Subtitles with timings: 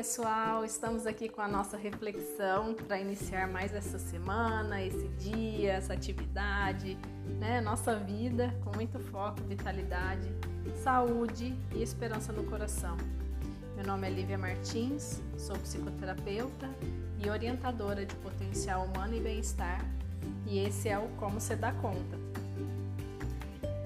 [0.00, 5.92] pessoal, estamos aqui com a nossa reflexão para iniciar mais essa semana, esse dia, essa
[5.92, 6.96] atividade,
[7.38, 7.60] né?
[7.60, 10.26] Nossa vida com muito foco, vitalidade,
[10.82, 12.96] saúde e esperança no coração.
[13.76, 16.70] Meu nome é Lívia Martins, sou psicoterapeuta
[17.22, 19.84] e orientadora de potencial humano e bem-estar,
[20.46, 22.18] e esse é o Como Você Dá Conta.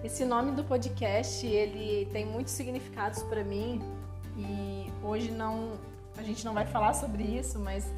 [0.05, 3.82] Esse nome do podcast, ele tem muitos significados para mim
[4.39, 5.73] e hoje não
[6.17, 7.93] a gente não vai falar sobre isso, mas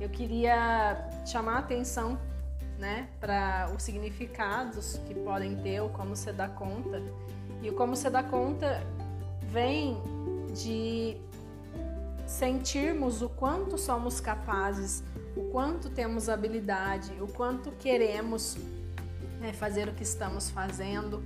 [0.00, 2.18] eu queria chamar a atenção,
[2.78, 7.02] né, para os significados que podem ter, ou como você dá conta.
[7.62, 8.82] E o como você dá conta
[9.42, 10.00] vem
[10.54, 11.16] de
[12.26, 15.02] sentirmos o quanto somos capazes,
[15.36, 18.56] o quanto temos habilidade, o quanto queremos
[19.40, 21.22] né, fazer o que estamos fazendo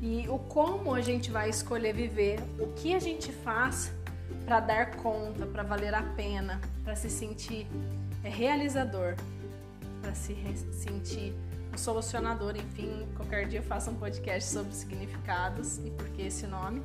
[0.00, 3.92] e o como a gente vai escolher viver, o que a gente faz
[4.48, 7.66] para dar conta, para valer a pena, para se sentir
[8.24, 9.14] é, realizador,
[10.00, 10.34] para se
[10.72, 11.34] sentir
[11.70, 12.56] um solucionador.
[12.56, 16.80] Enfim, qualquer dia eu faço um podcast sobre significados e por que esse nome.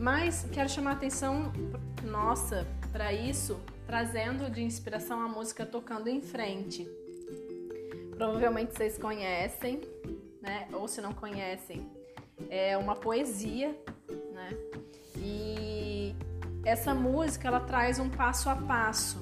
[0.00, 1.52] Mas quero chamar a atenção
[2.02, 6.88] nossa para isso, trazendo de inspiração a música Tocando em Frente.
[8.16, 9.80] Provavelmente vocês conhecem,
[10.42, 10.66] né?
[10.72, 11.88] Ou se não conhecem,
[12.50, 13.76] é uma poesia,
[16.66, 19.20] essa música ela traz um passo a passo.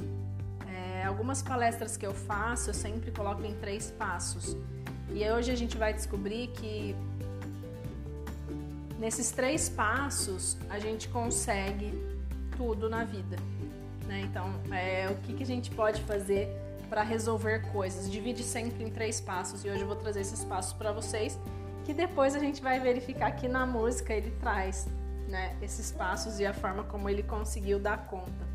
[0.67, 4.57] É, algumas palestras que eu faço eu sempre coloco em três passos.
[5.13, 6.97] E hoje a gente vai descobrir que
[8.99, 11.93] nesses três passos a gente consegue
[12.57, 13.37] tudo na vida.
[14.07, 14.23] Né?
[14.23, 16.49] Então, é, o que, que a gente pode fazer
[16.89, 18.11] para resolver coisas?
[18.11, 21.39] Divide sempre em três passos e hoje eu vou trazer esses passos para vocês,
[21.85, 24.89] que depois a gente vai verificar que na música ele traz
[25.29, 28.55] né, esses passos e a forma como ele conseguiu dar conta.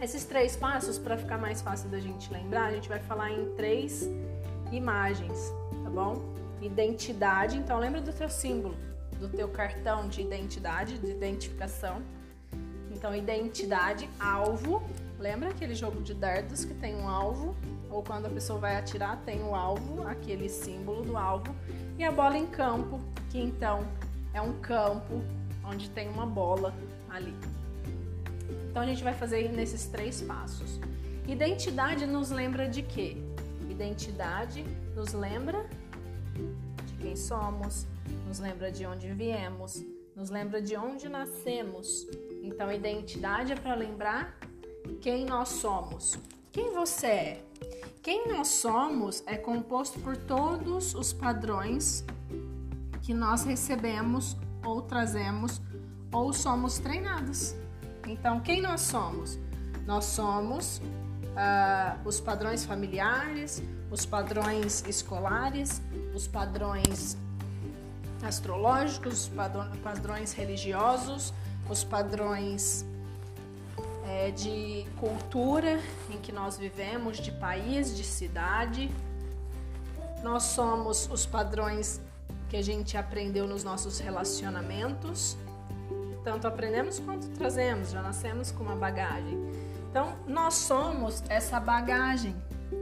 [0.00, 3.54] Esses três passos, para ficar mais fácil da gente lembrar, a gente vai falar em
[3.56, 4.08] três
[4.70, 6.22] imagens, tá bom?
[6.62, 8.76] Identidade, então lembra do teu símbolo,
[9.18, 12.00] do teu cartão de identidade, de identificação.
[12.90, 14.82] Então, identidade, alvo.
[15.18, 17.56] Lembra aquele jogo de dardos que tem um alvo?
[17.90, 21.54] Ou quando a pessoa vai atirar, tem o alvo, aquele símbolo do alvo.
[21.98, 23.00] E a bola em campo,
[23.30, 23.84] que então
[24.32, 25.22] é um campo
[25.68, 26.74] onde tem uma bola
[27.08, 27.34] ali.
[28.70, 30.80] Então a gente vai fazer nesses três passos.
[31.26, 33.16] Identidade nos lembra de quê?
[33.68, 34.64] Identidade
[34.94, 35.68] nos lembra
[36.86, 37.86] de quem somos,
[38.26, 39.84] nos lembra de onde viemos,
[40.16, 42.06] nos lembra de onde nascemos.
[42.42, 44.38] Então identidade é para lembrar
[45.00, 46.18] quem nós somos.
[46.50, 47.44] Quem você é?
[48.02, 52.04] Quem nós somos é composto por todos os padrões
[53.02, 55.60] que nós recebemos ou trazemos
[56.12, 57.54] ou somos treinados.
[58.06, 59.38] Então, quem nós somos?
[59.86, 65.82] Nós somos uh, os padrões familiares, os padrões escolares,
[66.14, 67.16] os padrões
[68.22, 71.32] astrológicos, os padrões religiosos,
[71.68, 72.84] os padrões
[74.04, 75.80] é, de cultura
[76.10, 78.90] em que nós vivemos, de país, de cidade.
[80.22, 82.00] Nós somos os padrões
[82.48, 85.36] que a gente aprendeu nos nossos relacionamentos.
[86.24, 89.38] Tanto aprendemos quanto trazemos, já nascemos com uma bagagem.
[89.90, 92.34] Então, nós somos essa bagagem.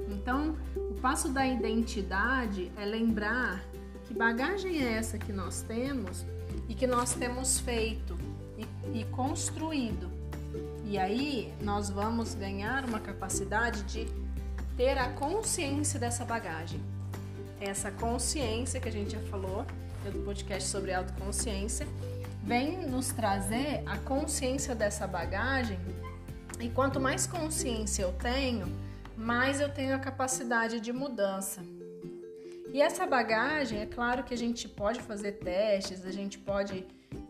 [0.08, 3.62] Então, o passo da identidade é lembrar
[4.04, 6.24] que bagagem é essa que nós temos
[6.68, 8.16] e que nós temos feito
[8.56, 10.10] e, e construído.
[10.84, 14.06] E aí nós vamos ganhar uma capacidade de
[14.76, 16.80] ter a consciência dessa bagagem
[17.60, 19.64] essa consciência que a gente já falou
[20.04, 21.86] no podcast sobre autoconsciência,
[22.42, 25.78] vem nos trazer a consciência dessa bagagem.
[26.60, 28.66] E quanto mais consciência eu tenho,
[29.16, 31.60] mais eu tenho a capacidade de mudança.
[32.72, 36.86] E essa bagagem, é claro que a gente pode fazer testes, a gente pode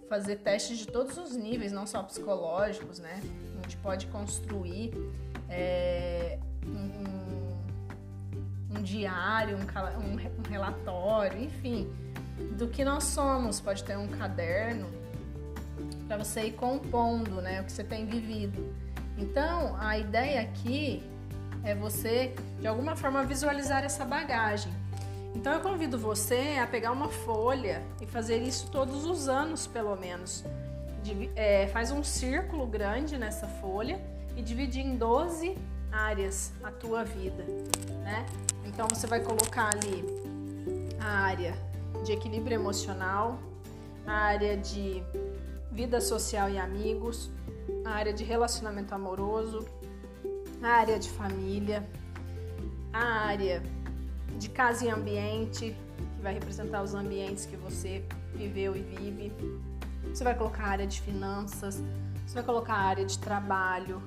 [0.09, 3.21] fazer testes de todos os níveis, não só psicológicos, né?
[3.59, 4.93] A gente pode construir
[5.49, 7.36] é, um,
[8.77, 11.91] um diário, um, um, um relatório, enfim,
[12.57, 13.61] do que nós somos.
[13.61, 14.89] Pode ter um caderno
[16.07, 18.75] para você ir compondo né, o que você tem vivido.
[19.19, 21.03] Então, a ideia aqui
[21.65, 24.73] é você, de alguma forma, visualizar essa bagagem.
[25.35, 29.97] Então, eu convido você a pegar uma folha e fazer isso todos os anos, pelo
[29.97, 30.45] menos.
[31.35, 34.01] é, faz um círculo grande nessa folha
[34.37, 35.57] e divide em 12
[35.97, 37.45] áreas a tua vida,
[38.03, 38.27] né?
[38.65, 40.05] Então você vai colocar ali
[41.01, 41.55] a área
[42.05, 43.39] de equilíbrio emocional,
[44.07, 45.03] a área de
[45.73, 47.31] vida social e amigos,
[47.85, 49.67] a área de relacionamento amoroso,
[50.63, 51.89] a área de família,
[52.93, 53.63] a área
[54.39, 55.77] de casa e ambiente,
[56.17, 58.05] que vai representar os ambientes que você
[58.35, 59.33] viveu e vive.
[60.09, 61.83] Você vai colocar a área de finanças,
[62.27, 64.03] você vai colocar a área de trabalho,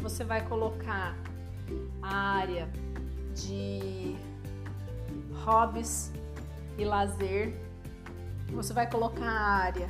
[0.00, 1.16] você vai colocar
[2.02, 2.70] a área
[3.34, 4.16] de
[5.44, 6.12] hobbies
[6.78, 7.54] e lazer,
[8.52, 9.88] você vai colocar a área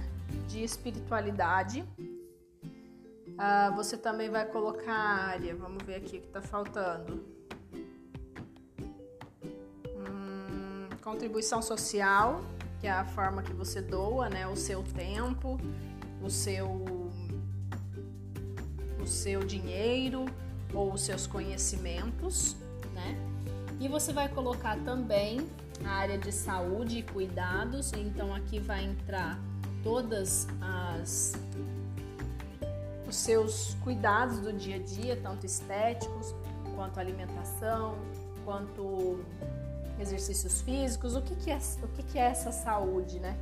[0.48, 1.84] de espiritualidade.
[3.36, 7.24] Ah, você também vai colocar a área, vamos ver aqui o que está faltando.
[9.96, 12.40] Hum, contribuição social,
[12.80, 14.46] que é a forma que você doa, né?
[14.46, 15.58] O seu tempo,
[16.22, 16.84] o seu,
[19.00, 20.26] o seu dinheiro
[20.74, 22.56] ou os seus conhecimentos,
[22.92, 23.16] né?
[23.80, 25.46] E você vai colocar também
[25.84, 29.38] a área de saúde e cuidados, então aqui vai entrar
[29.82, 31.32] todas as
[33.06, 36.34] os seus cuidados do dia a dia, tanto estéticos,
[36.74, 37.96] quanto alimentação,
[38.44, 39.20] quanto
[40.00, 43.36] exercícios físicos, o que, que é o que, que é essa saúde, né,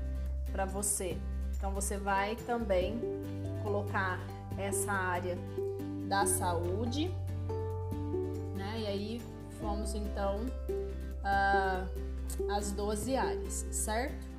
[0.51, 1.17] para você?
[1.57, 3.01] Então você vai também
[3.63, 4.19] colocar
[4.59, 5.39] essa área
[6.09, 7.15] da saúde,
[9.73, 10.41] aí fomos então
[11.25, 14.33] uh, as 12 áreas, certo?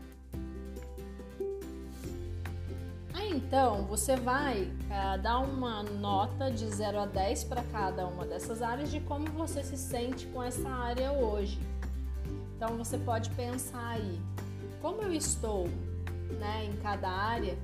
[3.14, 8.26] Aí então você vai uh, dar uma nota de 0 a 10 para cada uma
[8.26, 11.60] dessas áreas de como você se sente com essa área hoje.
[12.56, 14.20] Então você pode pensar aí,
[14.82, 15.68] como eu estou
[16.40, 17.58] né, em cada área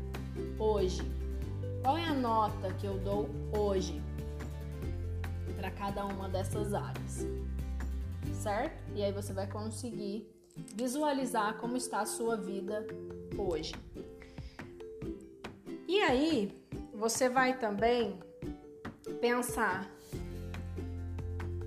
[0.58, 1.02] hoje?
[1.82, 4.02] Qual é a nota que eu dou hoje
[5.56, 7.26] para cada uma dessas áreas?
[8.34, 8.78] Certo?
[8.96, 10.28] E aí você vai conseguir
[10.76, 12.86] visualizar como está a sua vida
[13.38, 13.74] hoje.
[15.88, 16.52] E aí
[16.94, 18.20] você vai também
[19.20, 19.90] pensar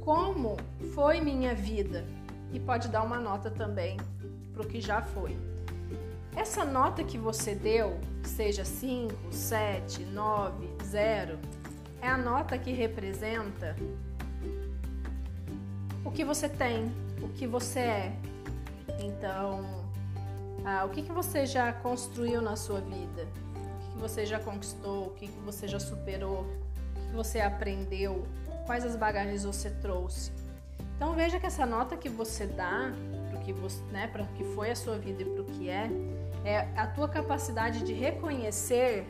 [0.00, 0.56] como
[0.94, 2.04] foi minha vida
[2.52, 3.96] e pode dar uma nota também
[4.52, 5.36] para o que já foi.
[6.34, 11.38] Essa nota que você deu, seja 5, 7, 9, 0,
[12.00, 13.76] é a nota que representa
[16.04, 18.12] o que você tem, o que você é.
[19.00, 19.64] Então,
[20.64, 23.26] ah, o que, que você já construiu na sua vida?
[23.54, 25.06] O que, que você já conquistou?
[25.08, 26.46] O que, que você já superou?
[26.96, 28.26] O que, você aprendeu?
[28.66, 30.32] Quais as bagagens você trouxe?
[30.96, 32.92] Então veja que essa nota que você dá
[33.28, 33.52] para que
[33.90, 35.90] né, que foi a sua vida e para o que é,
[36.44, 39.04] é a tua capacidade de reconhecer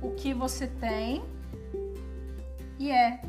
[0.00, 1.22] o que você tem
[2.78, 3.20] e é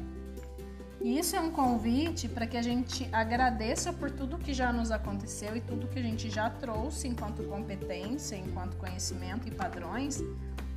[1.05, 4.89] e isso é um convite para que a gente agradeça por tudo que já nos
[4.89, 10.23] aconteceu e tudo que a gente já trouxe enquanto competência, enquanto conhecimento e padrões,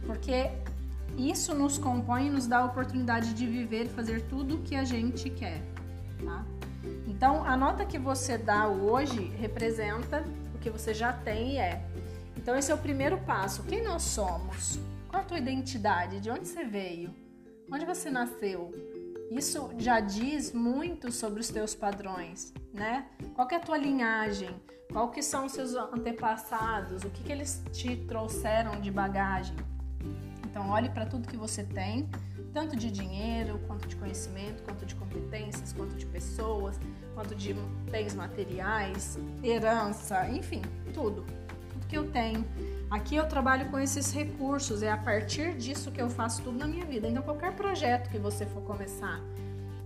[0.04, 0.50] porque
[1.16, 4.76] isso nos compõe e nos dá a oportunidade de viver e fazer tudo o que
[4.76, 5.62] a gente quer.
[6.22, 6.44] Tá?
[7.06, 10.22] Então, a nota que você dá hoje representa
[10.54, 11.82] o que você já tem e é.
[12.36, 13.62] Então, esse é o primeiro passo.
[13.62, 14.78] Quem nós somos?
[15.08, 16.20] Qual a tua identidade?
[16.20, 17.14] De onde você veio?
[17.72, 18.74] Onde você nasceu?
[19.30, 23.06] Isso já diz muito sobre os teus padrões, né?
[23.34, 24.48] Qual é a tua linhagem?
[24.90, 27.02] Qual que são os seus antepassados?
[27.04, 29.54] O que, que eles te trouxeram de bagagem?
[30.46, 32.08] Então olhe para tudo que você tem,
[32.54, 36.80] tanto de dinheiro, quanto de conhecimento, quanto de competências, quanto de pessoas,
[37.14, 37.52] quanto de
[37.90, 40.62] bens materiais, herança, enfim,
[40.94, 41.26] tudo.
[41.70, 42.44] Tudo que eu tenho
[42.90, 46.66] Aqui eu trabalho com esses recursos, é a partir disso que eu faço tudo na
[46.66, 47.06] minha vida.
[47.06, 49.20] Então, qualquer projeto que você for começar,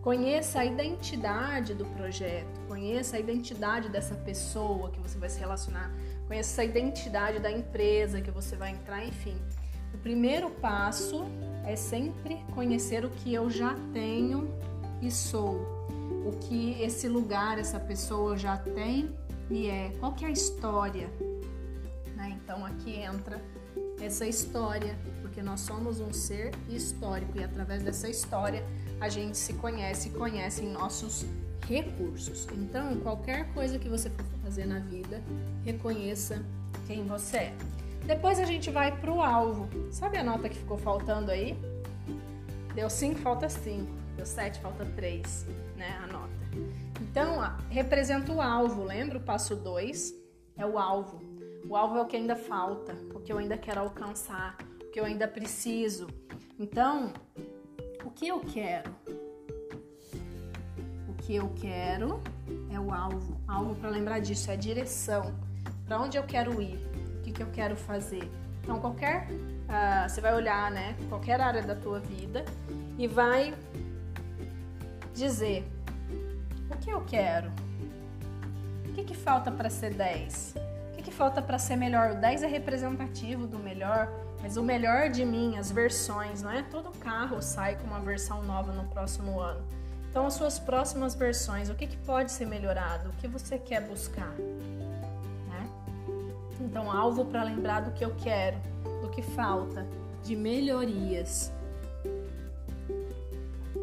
[0.00, 5.90] conheça a identidade do projeto, conheça a identidade dessa pessoa que você vai se relacionar,
[6.28, 9.36] conheça a identidade da empresa que você vai entrar, enfim.
[9.92, 11.24] O primeiro passo
[11.64, 14.48] é sempre conhecer o que eu já tenho
[15.00, 15.88] e sou,
[16.24, 19.12] o que esse lugar, essa pessoa já tem
[19.50, 21.10] e é, qual que é a história
[22.28, 23.42] então aqui entra
[24.00, 28.64] essa história, porque nós somos um ser histórico e através dessa história
[29.00, 31.24] a gente se conhece e conhece nossos
[31.66, 32.46] recursos.
[32.52, 35.22] Então, qualquer coisa que você for fazer na vida,
[35.64, 36.44] reconheça
[36.86, 37.54] quem você é.
[38.04, 39.68] Depois a gente vai para o alvo.
[39.92, 41.56] Sabe a nota que ficou faltando aí?
[42.74, 43.86] Deu 5, falta 5.
[44.16, 45.98] Deu 7, falta 3, né?
[46.02, 46.32] A nota.
[47.00, 47.38] Então,
[47.70, 48.82] representa o alvo.
[48.84, 50.14] Lembra o passo 2?
[50.56, 51.31] É o alvo.
[51.68, 55.00] O alvo é o que ainda falta, o que eu ainda quero alcançar, o que
[55.00, 56.08] eu ainda preciso.
[56.58, 57.12] Então,
[58.04, 58.90] o que eu quero?
[61.08, 62.20] O que eu quero
[62.70, 63.40] é o alvo.
[63.46, 65.34] Alvo, para lembrar disso, é a direção.
[65.86, 66.78] Para onde eu quero ir?
[67.18, 68.28] O que, que eu quero fazer?
[68.62, 69.28] Então, qualquer.
[69.30, 70.96] Uh, você vai olhar, né?
[71.08, 72.44] Qualquer área da tua vida
[72.98, 73.54] e vai
[75.14, 75.64] dizer
[76.70, 77.50] o que eu quero,
[78.88, 80.61] o que, que falta para ser 10, o
[81.02, 82.12] que, que falta para ser melhor.
[82.12, 84.08] O 10 é representativo do melhor,
[84.40, 86.62] mas o melhor de mim, as versões, não é?
[86.62, 89.60] Todo carro sai com uma versão nova no próximo ano.
[90.08, 93.08] Então, as suas próximas versões, o que, que pode ser melhorado?
[93.10, 94.32] O que você quer buscar?
[95.48, 95.68] Né?
[96.60, 98.56] Então, alvo para lembrar do que eu quero,
[99.00, 99.86] do que falta,
[100.22, 101.50] de melhorias.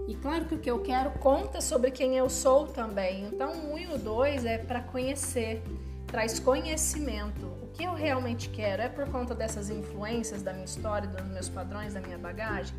[0.08, 3.26] E claro que o que eu quero conta sobre quem eu sou também.
[3.26, 5.64] Então, 1 e o 2 é para conhecer,
[6.12, 7.46] traz conhecimento.
[7.64, 11.50] O que eu realmente quero é por conta dessas influências da minha história, dos meus
[11.50, 12.76] padrões, da minha bagagem?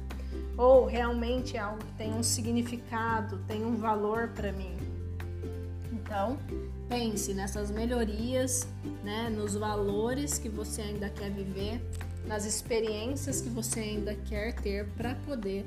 [0.57, 4.77] ou realmente é algo que tem um significado, tem um valor para mim.
[5.93, 6.39] Então,
[6.89, 8.67] pense nessas melhorias,
[9.05, 11.81] né, nos valores que você ainda quer viver,
[12.27, 15.65] nas experiências que você ainda quer ter para poder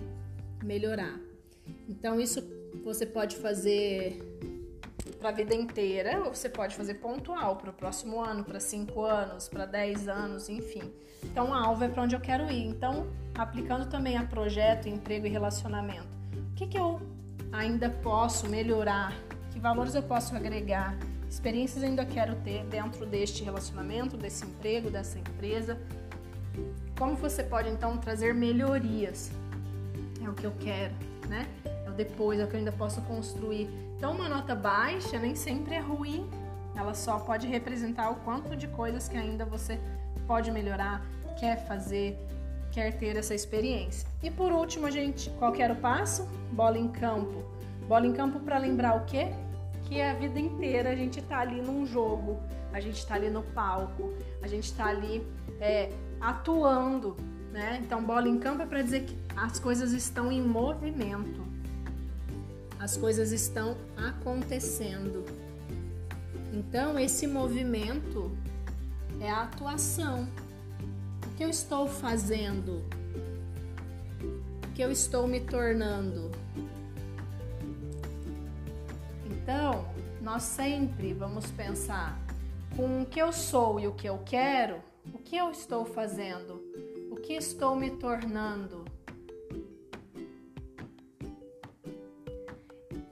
[0.63, 1.19] melhorar.
[1.87, 2.43] Então, isso
[2.83, 4.19] você pode fazer
[5.23, 9.05] para a vida inteira, ou você pode fazer pontual para o próximo ano, para cinco
[9.05, 10.91] anos, para dez anos, enfim.
[11.23, 12.67] Então, o alvo é para onde eu quero ir.
[12.67, 16.09] Então, aplicando também a projeto, emprego e relacionamento,
[16.51, 17.01] o que, que eu
[17.53, 19.13] ainda posso melhorar?
[19.53, 20.97] Que valores eu posso agregar?
[21.29, 25.79] Experiências ainda quero ter dentro deste relacionamento, desse emprego, dessa empresa?
[26.99, 29.31] Como você pode então trazer melhorias?
[30.21, 30.93] É o que eu quero,
[31.29, 31.47] né?
[31.95, 33.69] Depois, é o que eu ainda posso construir.
[33.97, 36.29] Então, uma nota baixa nem sempre é ruim,
[36.75, 39.79] ela só pode representar o quanto de coisas que ainda você
[40.27, 41.05] pode melhorar,
[41.39, 42.17] quer fazer,
[42.71, 44.07] quer ter essa experiência.
[44.21, 46.27] E por último, a gente, qual era o passo?
[46.51, 47.43] Bola em campo.
[47.87, 49.31] Bola em campo para lembrar o quê?
[49.83, 52.39] Que a vida inteira a gente está ali num jogo,
[52.71, 55.25] a gente está ali no palco, a gente está ali
[55.59, 57.15] é, atuando,
[57.51, 57.79] né?
[57.83, 61.52] Então, bola em campo é para dizer que as coisas estão em movimento
[62.83, 65.23] as coisas estão acontecendo.
[66.51, 68.29] Então, esse movimento
[69.21, 70.27] é a atuação.
[71.25, 72.83] O que eu estou fazendo?
[74.67, 76.29] O que eu estou me tornando?
[79.27, 79.87] Então,
[80.21, 82.19] nós sempre vamos pensar
[82.75, 86.61] com o que eu sou e o que eu quero, o que eu estou fazendo,
[87.09, 88.82] o que estou me tornando.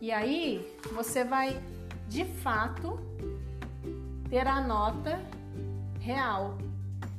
[0.02, 1.62] E aí você vai
[2.10, 3.00] de fato
[4.32, 5.22] ter a nota
[6.00, 6.58] real.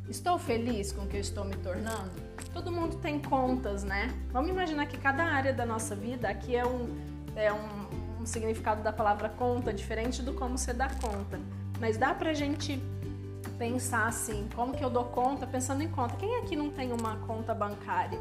[0.09, 2.11] Estou feliz com o que eu estou me tornando?
[2.53, 4.13] Todo mundo tem contas, né?
[4.33, 6.89] Vamos imaginar que cada área da nossa vida, aqui é um,
[7.37, 11.39] é um, um significado da palavra conta diferente do como você dá conta.
[11.79, 12.83] Mas dá pra gente
[13.59, 16.17] pensar assim, como que eu dou conta pensando em conta.
[16.17, 18.19] Quem aqui não tem uma conta bancária?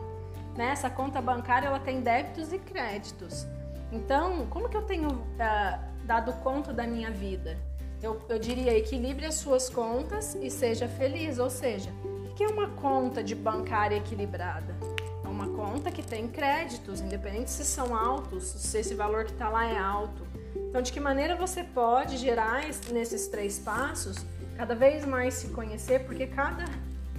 [0.56, 0.68] Né?
[0.68, 3.48] Essa conta bancária ela tem débitos e créditos.
[3.92, 7.58] Então, como que eu tenho uh, dado conta da minha vida?
[8.02, 11.38] Eu, eu diria, equilibre as suas contas e seja feliz.
[11.38, 14.76] Ou seja, o que é uma conta de bancária equilibrada?
[15.24, 19.50] É uma conta que tem créditos, independente se são altos, se esse valor que está
[19.50, 20.26] lá é alto.
[20.56, 24.26] Então, de que maneira você pode gerar nesses três passos
[24.58, 26.66] cada vez mais se conhecer, porque cada,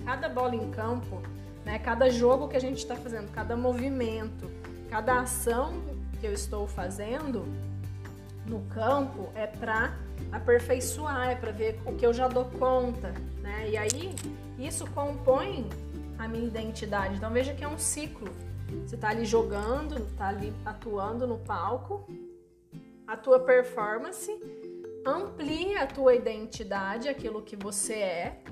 [0.05, 1.21] cada bola em campo,
[1.65, 4.51] né, cada jogo que a gente está fazendo, cada movimento,
[4.89, 5.92] cada ação
[6.23, 7.45] que eu estou fazendo
[8.47, 9.99] no campo é para
[10.31, 13.69] aperfeiçoar, é para ver o que eu já dou conta, né?
[13.69, 14.15] E aí
[14.57, 15.69] isso compõe
[16.17, 17.17] a minha identidade.
[17.17, 18.29] Então veja que é um ciclo.
[18.87, 22.09] Você está ali jogando, está ali atuando no palco,
[23.05, 24.31] a tua performance
[25.05, 28.43] amplia a tua identidade, aquilo que você é,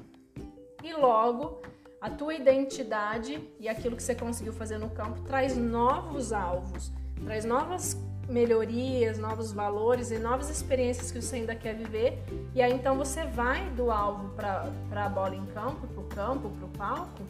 [0.82, 1.62] e logo
[2.00, 6.90] a tua identidade e aquilo que você conseguiu fazer no campo traz novos alvos
[7.24, 7.96] traz novas
[8.30, 12.22] melhorias, novos valores e novas experiências que você ainda quer viver.
[12.54, 16.50] E aí então você vai do alvo para a bola em campo, para o campo,
[16.50, 17.22] para o palco,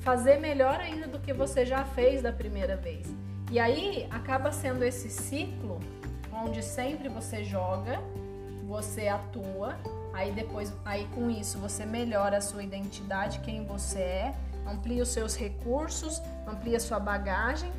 [0.00, 3.06] fazer melhor ainda do que você já fez da primeira vez.
[3.50, 5.78] E aí acaba sendo esse ciclo
[6.32, 8.00] onde sempre você joga,
[8.66, 9.76] você atua,
[10.12, 14.34] aí depois aí com isso você melhora a sua identidade, quem você é,
[14.66, 17.70] amplia os seus recursos, amplia a sua bagagem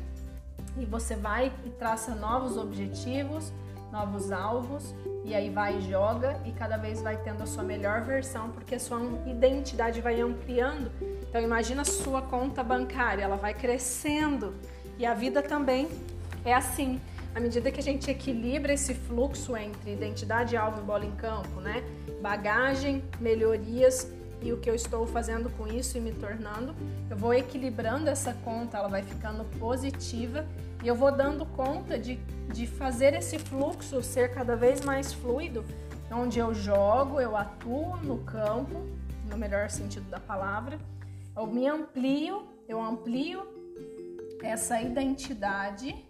[0.78, 3.52] e você vai e traça novos objetivos,
[3.90, 4.94] novos alvos
[5.24, 8.74] e aí vai e joga e cada vez vai tendo a sua melhor versão porque
[8.74, 10.90] a sua identidade vai ampliando.
[11.28, 14.54] Então imagina a sua conta bancária, ela vai crescendo
[14.98, 15.88] e a vida também
[16.44, 17.00] é assim.
[17.34, 21.60] À medida que a gente equilibra esse fluxo entre identidade, alvo e bola em campo,
[21.60, 21.84] né?
[22.20, 26.74] Bagagem, melhorias e o que eu estou fazendo com isso e me tornando.
[27.10, 30.46] Eu vou equilibrando essa conta, ela vai ficando positiva
[30.82, 32.16] e eu vou dando conta de,
[32.52, 35.64] de fazer esse fluxo ser cada vez mais fluido,
[36.10, 38.86] onde eu jogo, eu atuo no campo,
[39.28, 40.78] no melhor sentido da palavra,
[41.36, 43.46] eu me amplio, eu amplio
[44.42, 46.06] essa identidade,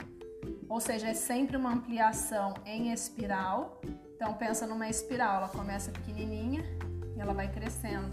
[0.69, 3.81] ou seja, é sempre uma ampliação em espiral.
[4.15, 6.63] Então pensa numa espiral, ela começa pequenininha
[7.21, 8.09] ela vai crescendo.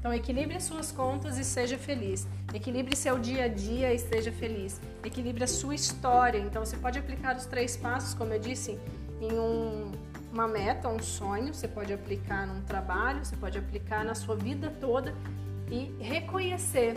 [0.00, 2.26] Então equilibre as suas contas e seja feliz.
[2.54, 4.80] Equilibre seu dia a dia e seja feliz.
[5.04, 6.38] Equilibre a sua história.
[6.38, 8.78] Então você pode aplicar os três passos, como eu disse,
[9.20, 9.92] em um,
[10.32, 11.52] uma meta, um sonho.
[11.52, 15.14] Você pode aplicar num trabalho, você pode aplicar na sua vida toda
[15.70, 16.96] e reconhecer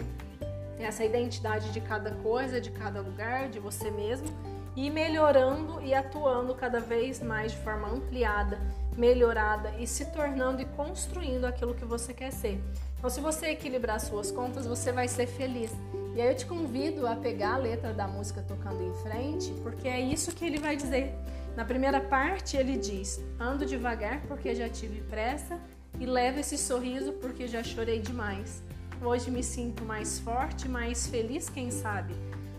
[0.80, 4.28] essa identidade de cada coisa, de cada lugar, de você mesmo
[4.76, 8.60] e melhorando e atuando cada vez mais de forma ampliada,
[8.98, 12.62] melhorada e se tornando e construindo aquilo que você quer ser.
[12.98, 15.72] Então, se você equilibrar suas contas, você vai ser feliz.
[16.16, 19.88] E aí eu te convido a pegar a letra da música tocando em frente, porque
[19.88, 21.14] é isso que ele vai dizer.
[21.56, 25.60] Na primeira parte, ele diz: Ando devagar porque já tive pressa
[26.00, 28.64] e levo esse sorriso porque já chorei demais.
[29.02, 32.14] Hoje me sinto mais forte, mais feliz, quem sabe?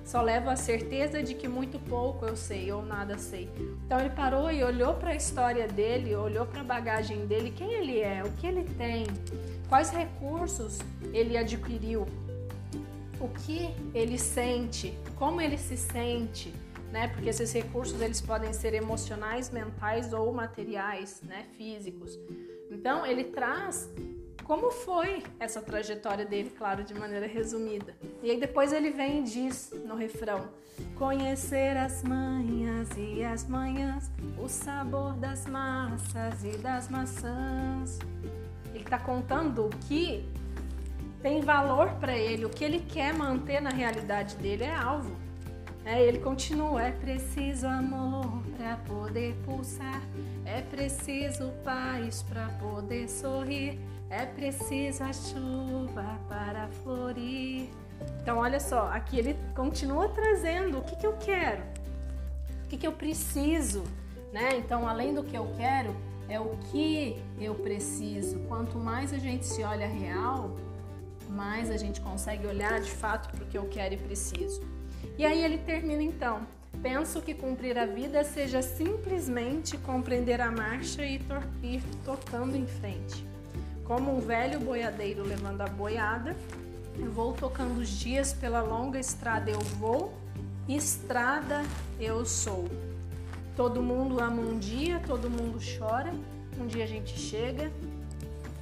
[0.04, 3.48] Só levo a certeza de que muito pouco eu sei ou nada sei.
[3.86, 7.72] Então ele parou e olhou para a história dele, olhou para a bagagem dele, quem
[7.72, 9.06] ele é, o que ele tem,
[9.68, 10.78] quais recursos
[11.12, 12.06] ele adquiriu,
[13.18, 16.52] o que ele sente, como ele se sente,
[16.92, 17.08] né?
[17.08, 21.46] Porque esses recursos eles podem ser emocionais, mentais ou materiais, né?
[21.56, 22.18] Físicos.
[22.70, 23.90] Então ele traz
[24.44, 27.94] como foi essa trajetória dele, claro, de maneira resumida.
[28.22, 30.48] E aí depois ele vem e diz no refrão:
[30.96, 37.98] Conhecer as manhas e as manhãs, o sabor das massas e das maçãs.
[38.74, 40.28] Ele está contando o que
[41.22, 45.16] tem valor para ele, o que ele quer manter na realidade dele é alvo.
[45.84, 50.02] É, ele continua: é preciso amor para poder pulsar,
[50.44, 53.78] é preciso paz para poder sorrir.
[54.10, 57.68] É preciso a chuva para florir.
[58.22, 61.62] Então, olha só, aqui ele continua trazendo o que, que eu quero,
[62.64, 63.84] o que, que eu preciso,
[64.32, 64.56] né?
[64.56, 65.94] Então, além do que eu quero,
[66.28, 68.38] é o que eu preciso.
[68.48, 70.56] Quanto mais a gente se olha real,
[71.28, 74.62] mais a gente consegue olhar de fato para o que eu quero e preciso.
[75.18, 76.40] E aí ele termina então.
[76.82, 81.20] Penso que cumprir a vida seja simplesmente compreender a marcha e
[81.62, 83.24] ir tocando em frente.
[83.84, 86.34] Como um velho boiadeiro levando a boiada,
[86.98, 90.14] eu vou tocando os dias pela longa estrada eu vou,
[90.66, 91.62] estrada
[92.00, 92.66] eu sou.
[93.54, 96.14] Todo mundo ama um dia, todo mundo chora,
[96.58, 97.70] um dia a gente chega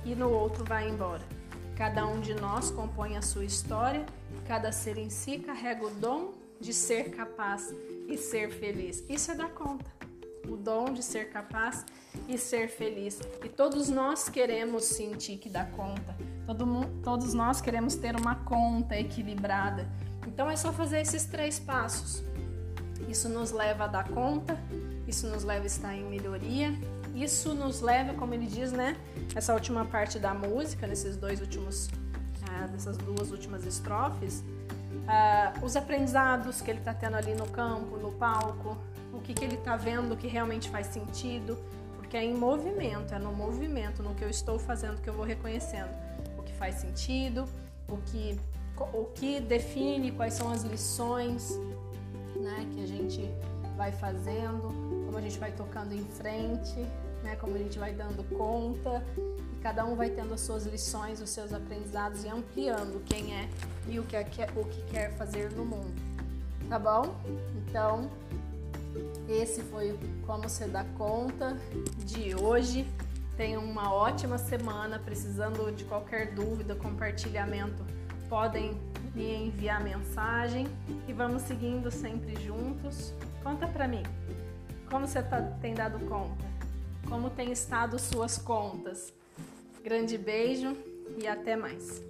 [0.04, 1.22] e no outro vai embora.
[1.76, 4.04] Cada um de nós compõe a sua história,
[4.48, 7.72] cada ser em si carrega o dom de ser capaz
[8.08, 9.04] e ser feliz.
[9.08, 10.02] Isso é dar conta
[10.52, 11.84] o dom de ser capaz
[12.28, 13.20] e ser feliz.
[13.44, 16.14] E todos nós queremos sentir que dá conta.
[16.46, 19.88] Todo mundo, todos nós queremos ter uma conta equilibrada.
[20.26, 22.22] Então é só fazer esses três passos.
[23.08, 24.58] Isso nos leva a dar conta,
[25.06, 26.72] isso nos leva a estar em melhoria,
[27.14, 28.96] isso nos leva, como ele diz, né?
[29.34, 31.88] Essa última parte da música, nesses dois últimos,
[32.48, 34.44] ah, dessas duas últimas estrofes,
[35.08, 38.78] ah, os aprendizados que ele está tendo ali no campo, no palco,
[39.22, 41.58] que, que ele está vendo que realmente faz sentido,
[41.96, 45.24] porque é em movimento, é no movimento, no que eu estou fazendo que eu vou
[45.24, 45.90] reconhecendo
[46.38, 47.48] o que faz sentido,
[47.88, 48.38] o que,
[48.92, 51.58] o que define quais são as lições
[52.36, 53.30] né, que a gente
[53.76, 54.68] vai fazendo,
[55.06, 56.80] como a gente vai tocando em frente,
[57.22, 61.20] né, como a gente vai dando conta, e cada um vai tendo as suas lições,
[61.20, 63.48] os seus aprendizados e ampliando quem é
[63.88, 65.94] e o que, é, o que quer fazer no mundo.
[66.68, 67.14] Tá bom?
[67.56, 68.10] Então,
[69.28, 71.56] esse foi como você dá conta
[72.04, 72.86] de hoje.
[73.36, 74.98] Tenha uma ótima semana.
[74.98, 77.84] Precisando de qualquer dúvida, compartilhamento,
[78.28, 78.80] podem
[79.14, 80.66] me enviar mensagem
[81.06, 83.12] e vamos seguindo sempre juntos.
[83.42, 84.02] Conta para mim,
[84.90, 86.44] como você tá, tem dado conta?
[87.08, 89.12] Como tem estado suas contas?
[89.82, 90.76] Grande beijo
[91.18, 92.00] e até mais.